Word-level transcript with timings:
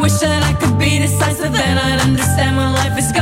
wish 0.00 0.18
that 0.20 0.42
I 0.42 0.52
could 0.54 0.78
be 0.78 0.98
decisive, 0.98 1.52
then 1.52 1.78
I'd 1.78 2.00
understand 2.00 2.56
when 2.56 2.72
life 2.72 2.98
is 2.98 3.12
going. 3.12 3.19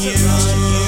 you. 0.00 0.87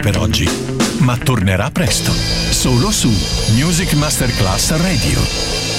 Per 0.00 0.18
oggi, 0.18 0.48
ma 1.00 1.16
tornerà 1.16 1.70
presto, 1.70 2.10
solo 2.12 2.90
su 2.90 3.08
Music 3.54 3.92
Masterclass 3.94 4.76
Radio. 4.76 5.69